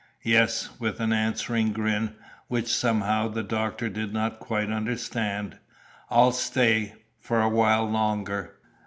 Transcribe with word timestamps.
"Yes," 0.23 0.79
with 0.79 0.99
an 0.99 1.13
answering 1.13 1.73
grin, 1.73 2.15
which 2.47 2.73
somehow 2.75 3.27
the 3.27 3.43
doctor 3.43 3.87
did 3.87 4.11
not 4.11 4.39
quite 4.39 4.71
understand. 4.71 5.59
"I'll 6.09 6.31
stay 6.31 6.95
for 7.19 7.39
a 7.39 7.47
while 7.49 7.87
longer." 7.87 8.55